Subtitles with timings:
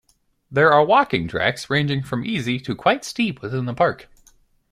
[0.49, 4.09] There are walking tracks ranging from easy to quite steep within the park.